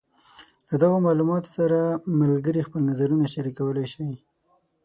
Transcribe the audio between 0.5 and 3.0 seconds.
له دغو معلوماتو سره ملګري خپل